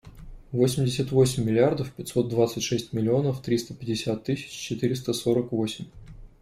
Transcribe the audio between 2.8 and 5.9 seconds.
миллионов триста пятьдесят тысяч четыреста сорок восемь.